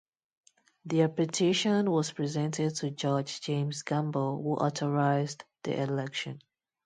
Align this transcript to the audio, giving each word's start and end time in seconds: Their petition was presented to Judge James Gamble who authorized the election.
Their 0.85 1.09
petition 1.09 1.91
was 1.91 2.11
presented 2.11 2.73
to 2.77 2.89
Judge 2.89 3.39
James 3.41 3.83
Gamble 3.83 4.41
who 4.41 4.55
authorized 4.55 5.43
the 5.61 5.79
election. 5.79 6.41